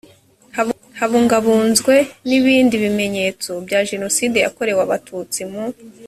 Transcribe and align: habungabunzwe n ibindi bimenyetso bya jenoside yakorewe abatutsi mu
habungabunzwe 0.99 1.93
n 2.27 2.29
ibindi 2.39 2.75
bimenyetso 2.83 3.51
bya 3.65 3.79
jenoside 3.89 4.37
yakorewe 4.45 4.81
abatutsi 4.87 5.41
mu 5.51 5.63